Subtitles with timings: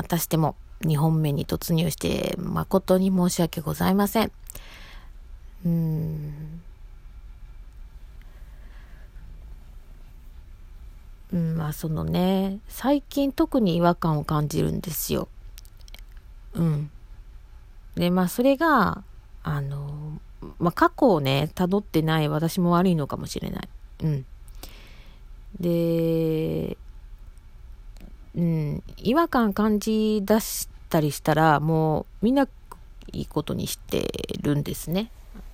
[0.00, 4.32] またしても2本目に突入して誠に申し訳ございません。
[5.66, 6.62] うん。
[11.34, 15.28] うん、まあそのね、最近特に違和感を感じるんですよ。
[16.54, 16.90] うん。
[17.94, 19.04] で、まあそれが、
[19.42, 20.18] あの、
[20.58, 23.68] まあ過去をね、辿ってない私も悪いのかもしれない。
[24.04, 24.26] うん。
[25.60, 26.78] で、
[28.36, 32.48] うん、違和感感じ出したりしたら、もうみな
[33.12, 35.10] いいことにしてるんですね。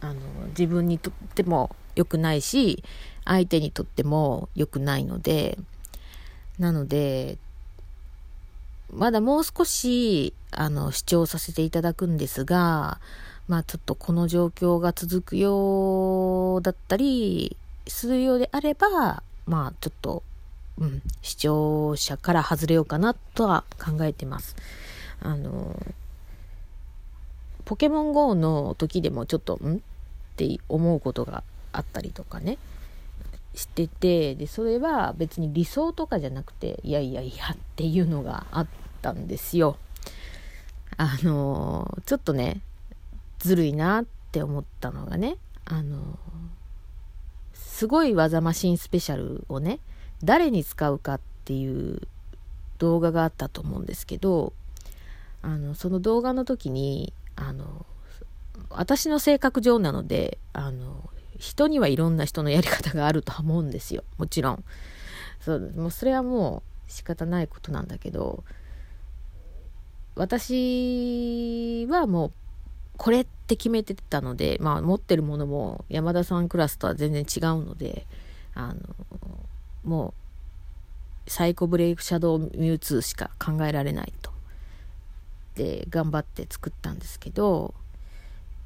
[0.00, 2.82] あの、自分にとっても良くないし、
[3.24, 5.58] 相手にとっても良くないので、
[6.58, 7.38] なので、
[8.92, 13.00] まだもう少し、あの、主張させていただくんですが、
[13.48, 17.56] まあちょっとこの状況が続くようだったり
[17.88, 20.22] するようであれば、まあちょっと、
[20.78, 24.56] うん、視聴者から外れようかなとは考えてます。
[25.20, 25.80] あの、
[27.64, 29.76] ポケモン GO の時でもちょっと、ん？
[29.76, 29.78] っ
[30.36, 32.56] て思うことがあったりとかね、
[33.54, 38.66] してて、で、それは別に理想とかじゃなくて、いやいやいやっていうのがあっ
[39.02, 39.76] たんですよ。
[40.96, 42.62] あの、ちょっとね、
[43.38, 46.18] ずるいなって思ったのがね、あの、
[47.52, 49.78] すごい技マシンスペシャルをね、
[50.24, 52.00] 誰に使うかっていう
[52.78, 54.52] 動画があったと思うんですけど、
[55.42, 57.86] あの、その動画の時に、あの、
[58.68, 64.04] 私の性格上なので、あの、人にはいろんな人のやり方があるとは思うんですよ。
[64.18, 64.64] もちろん。
[65.40, 68.44] そう、もうそれはもう仕方ないことなんだけど、
[70.16, 72.32] 私はもう
[72.98, 78.06] これって決めてたので、まあ、持ってるものも山田さんクラスとは全然違うので、
[78.54, 78.76] あの、
[79.84, 80.14] も
[81.26, 84.30] う、サイコブレイクシャドウミュウツーしか考えられないと。
[85.54, 87.74] で、頑張って作ったんですけど、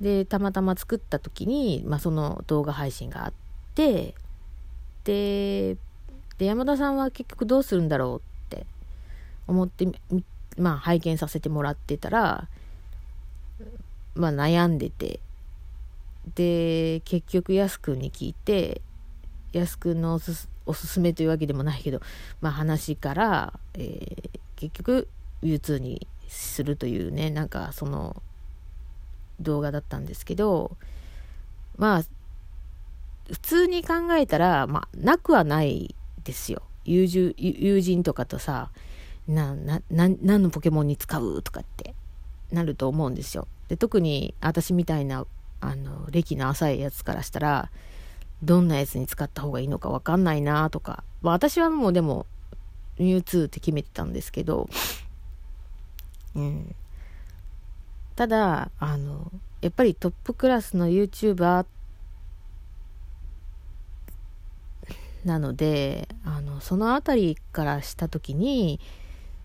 [0.00, 3.32] で、たまたま作った時に、まあ、その動画配信があっ
[3.74, 4.14] て、
[5.04, 5.76] で、
[6.38, 8.66] 山田さんは結局どうするんだろうって
[9.46, 9.86] 思って、
[10.56, 12.48] まあ、拝見させてもらってたら、
[14.14, 15.20] まあ、悩んでて
[16.34, 18.80] で結局やすくんに聞いて
[19.52, 22.00] やすくんのおすおすすめというわけでもないけど、
[22.40, 25.08] まあ、話から、えー、結局
[25.42, 28.22] U2 にするというねなんかその
[29.40, 30.76] 動画だったんですけど
[31.76, 32.02] まあ
[33.28, 35.94] 普通に考えたら、まあ、なくはない
[36.24, 36.62] ですよ。
[36.84, 38.70] 友人友人とかとさ
[39.26, 41.94] なな何のポケモンに使うとかって
[42.52, 43.48] なると思うんですよ。
[43.68, 45.26] で特に私みたいな
[45.60, 47.70] あの歴の浅いやつからしたら
[48.44, 52.26] どんなやつに使った方がいいのか分かんないなとか、まあ、私はもうでも
[52.98, 54.68] ミュウツーって決めてたんですけど、
[56.36, 56.74] うん、
[58.16, 61.66] ただあのやっぱりトップクラスの YouTuber
[65.24, 68.78] なのであのその辺りからした時に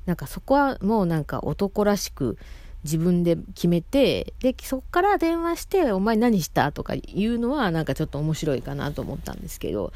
[0.05, 2.37] なんかそこはもうなんか男らしく
[2.83, 9.91] 自分で決めて、で、そっから電話して、お前何したとか言うのはなんかちょっと面白いかなと思ったんですけど、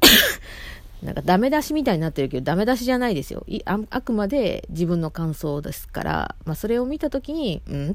[1.02, 3.44] なんかダメ出しみたいになってるけど、ダメ出しじゃないですよ。
[3.66, 7.90] ああくまで自分の感想ですから、まあそれを見た時に、うん？
[7.90, 7.94] っ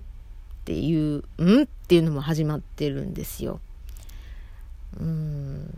[0.65, 1.63] ていう、うん？
[1.63, 3.59] っていうのも始まってるんですよ。
[4.99, 5.73] うん。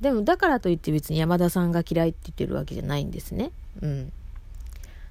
[0.00, 3.52] でもだからといって別に山田さんが嫌いって言ってるわけじゃないんですね。
[3.80, 4.12] うん。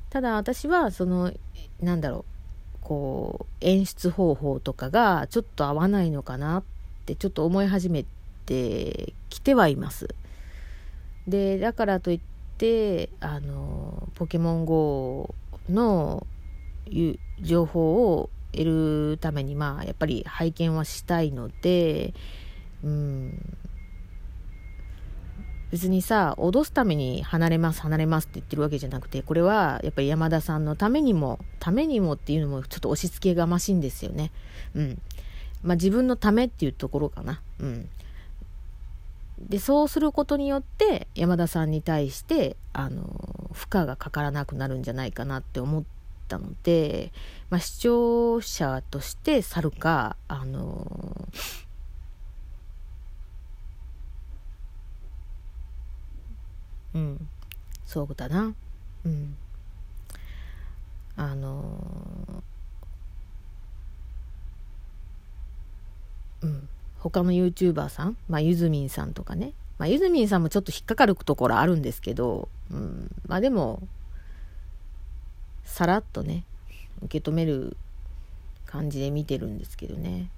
[0.10, 1.32] ただ私はその、
[1.82, 2.41] なんだろう。
[2.82, 6.64] こう演出方法とかがちょっと合わないのかなっ
[7.06, 8.06] てちょっと思い始め
[8.46, 10.10] てきてはいます。
[11.28, 12.20] でだからといっ
[12.58, 15.34] てあのポケモン GO
[15.70, 16.26] の
[17.42, 18.66] 情報を得
[19.12, 22.14] るためにまあやっぱり拝見はしたいので
[22.84, 23.58] うん
[25.72, 34.32] 別にさ、脅すために離れます、離れますって言ってるわけじゃなくて、これはやっぱり山田さんのためにも、ためにもっていうのもちょっと押し付けがましいんですよね。
[34.76, 35.02] うん。
[35.64, 37.42] まあ自分のためっていうところかな。
[37.60, 37.90] うん。
[39.40, 45.84] で、そうすることによって山田さんに対して、あの、負荷がかからなくなるんじゃないかなって思っ
[46.28, 47.14] たので、
[47.50, 51.30] まあ視聴者として去るか、あの、
[56.94, 57.30] うん、
[57.86, 58.54] そうだな。
[59.06, 59.36] うん。
[61.16, 66.70] あのー、うん。
[67.00, 69.54] 他の YouTuber さん、まあ、ゆずみんさんとかね。
[69.78, 73.10] まあ、ゆずみんさんもちょっと引っかかるところあるんですけど、うん。
[73.28, 73.82] まあでも、
[75.72, 76.44] さらっとね
[77.04, 77.78] 受け止める
[78.66, 80.30] 感じで見てるんですけどね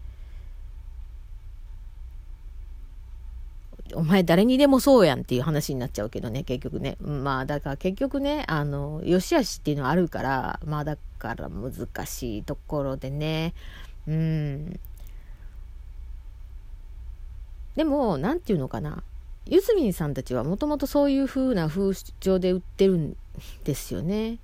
[3.95, 6.97] お前誰にでもそうやんっていう話になっちゃうけどね、結局ね。
[6.99, 13.53] まあだから結局ね、あの、良し悪しっていうのはあるから、まあだから難しいところでね、
[14.07, 14.79] うん。
[17.75, 19.03] でも、なんていうのかな。
[19.45, 23.17] ゆずみんさんたちはもともとそういう風な風潮で売ってるん
[23.65, 24.37] ですよね。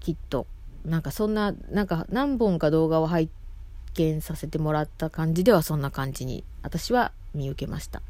[0.00, 0.46] きっと。
[0.84, 3.41] なんかそんな、なんか何本か動画を入って
[3.94, 8.02] 見させてもらった感じではそんな感じに私は見受けました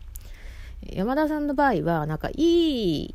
[0.83, 3.15] 山田さんの場合はなんかいい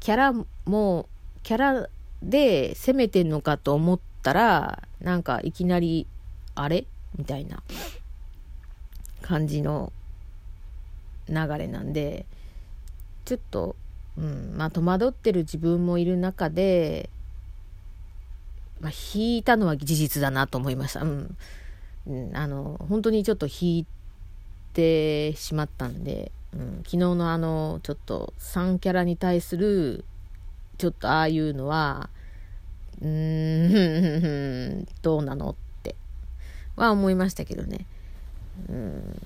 [0.00, 0.32] キャラ
[0.64, 1.08] も
[1.42, 1.88] キャラ
[2.22, 6.06] で攻めてんのかと思ったらなんかいきなり
[6.54, 7.62] あれみたいな
[9.22, 9.92] 感じの
[11.28, 12.26] 流れなんで
[13.24, 13.76] ちょっと、
[14.18, 17.08] うんまあ、戸惑ってる自分もいる中で、
[18.80, 21.02] まあ、引いたのは事実だなと思いました。
[21.02, 21.36] うん
[22.34, 23.86] あの本当にちょっと引い
[24.74, 30.04] てしまったんで、うん、昨日のあのちょっと3キャラに対する
[30.76, 32.10] ちょっとああいうのは
[33.00, 35.94] うーん どうなのって
[36.76, 37.86] は思いましたけどね。
[38.68, 39.20] うん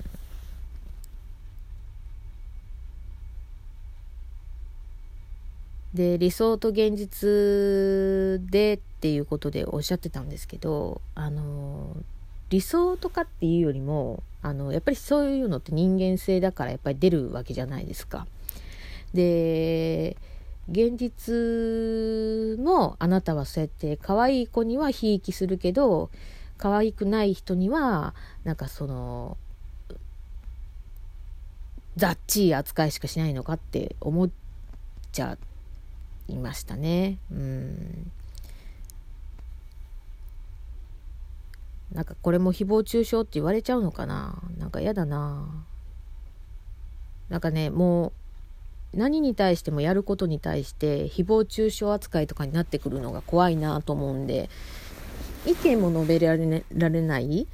[5.94, 11.96] で理想と現実でっていうことでおっしゃってたんですけどあの
[12.50, 18.26] 理想とかっていうよりもあのやっぱりそういうのって人間性だからやっぱり出るわけじゃないですか。
[19.14, 20.16] で
[20.70, 26.10] 現実もあなたはそうやって可愛い子にはひいきするけど
[26.58, 28.14] 可愛くない人には
[28.44, 29.38] なんかその
[31.96, 34.30] 雑い扱いしかしないのかって思っ
[35.10, 35.38] ちゃ
[36.28, 37.18] いましたね。
[37.32, 38.12] うん
[41.92, 44.42] なんかこれも誹謗中傷って言われちゃうのかな？
[44.58, 45.46] なんか嫌だな。
[47.30, 48.12] なんかねも
[48.94, 54.48] う何に対してもやることに対して誹謗中傷扱いとかになってくるのが怖いなと思うんで
[55.46, 57.46] 意見も述べられ,、ね、られない？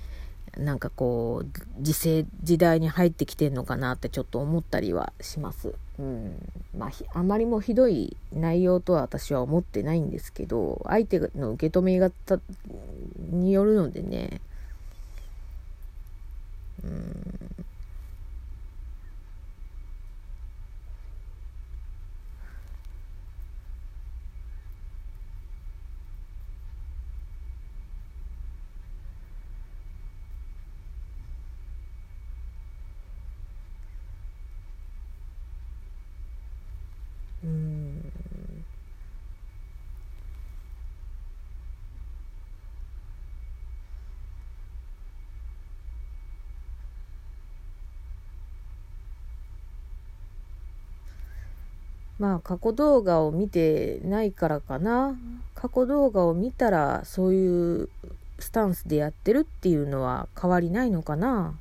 [0.57, 1.49] なんかこう
[1.81, 5.75] 時勢時代に入ってきてんのかなってちょっと思ったりはします。
[5.99, 6.35] うん。
[6.79, 12.39] まあ、あまりもひどい内容とは私は思ってないんですけど相手の受け止め方
[13.31, 14.41] によるのでね。
[16.83, 17.54] うん。
[52.25, 55.15] まあ過去動画を見てないからかな。
[55.55, 57.91] 過去動画を見たらそういう
[58.39, 61.53] スタンスでやってるっていうのは変わりないのかな。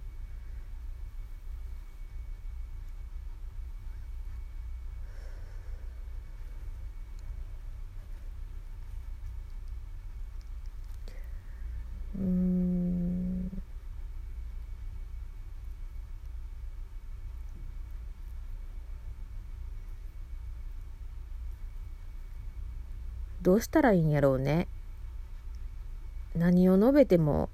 [23.44, 24.68] どうしたらいいんやろうね。
[26.36, 27.50] 何を述べても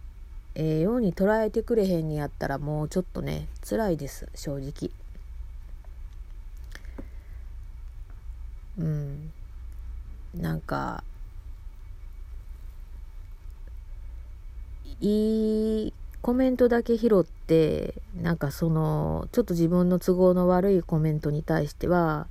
[0.53, 4.91] ええように捉えてくれへんにやったらもうちょっとね辛いです正直。
[8.77, 9.31] うん。
[10.35, 11.03] なんか
[15.01, 22.27] いいコメントだけ拾ってなんかそのちょっと自分の都合の悪いコメントに対しては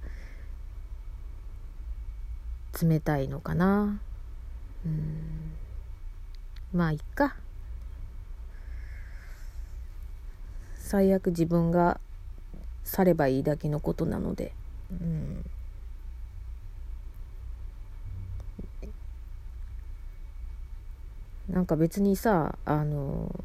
[2.83, 4.01] 冷たいのかな。
[4.85, 5.53] うん。
[6.73, 7.37] まあいっか。
[10.77, 12.01] 最悪自分が
[12.85, 14.53] 去ればいいだけのことなので。
[14.91, 15.45] うん。
[21.49, 23.45] なんか別にさあの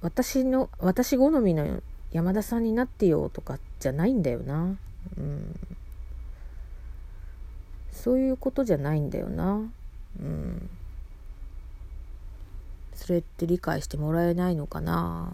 [0.00, 4.76] 私の私好みの山田さんになってよとかじゃないんだよな。
[5.18, 5.54] うん。
[7.96, 9.62] そういうことじゃないんだよな。
[10.20, 10.70] うん。
[12.94, 15.32] それって理解してもらえないのかな。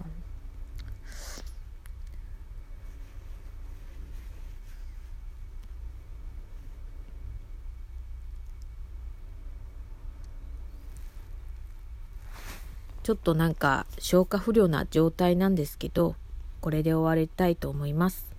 [13.03, 16.15] ちょっとなんか消化不良な状態なんですけど
[16.61, 18.32] これで終わりたいと思います。